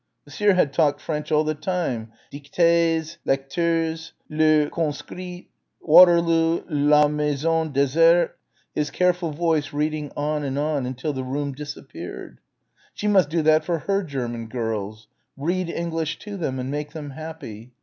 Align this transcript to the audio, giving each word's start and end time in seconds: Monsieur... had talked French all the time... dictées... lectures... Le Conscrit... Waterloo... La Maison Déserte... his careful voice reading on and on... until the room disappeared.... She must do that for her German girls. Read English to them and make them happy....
Monsieur... 0.25 0.55
had 0.55 0.73
talked 0.73 0.99
French 0.99 1.31
all 1.31 1.43
the 1.43 1.53
time... 1.53 2.11
dictées... 2.33 3.17
lectures... 3.23 4.13
Le 4.29 4.67
Conscrit... 4.71 5.45
Waterloo... 5.79 6.63
La 6.67 7.07
Maison 7.07 7.71
Déserte... 7.71 8.31
his 8.73 8.89
careful 8.89 9.29
voice 9.29 9.71
reading 9.73 10.11
on 10.17 10.43
and 10.43 10.57
on... 10.57 10.87
until 10.87 11.13
the 11.13 11.23
room 11.23 11.51
disappeared.... 11.53 12.39
She 12.95 13.05
must 13.07 13.29
do 13.29 13.43
that 13.43 13.63
for 13.63 13.77
her 13.77 14.01
German 14.01 14.47
girls. 14.47 15.05
Read 15.37 15.69
English 15.69 16.17
to 16.25 16.35
them 16.35 16.57
and 16.57 16.71
make 16.71 16.93
them 16.93 17.11
happy.... 17.11 17.73